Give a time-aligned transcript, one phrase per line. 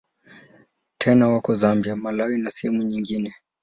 [0.97, 3.33] Tena wako Zambia, Malawi na sehemu nyingine.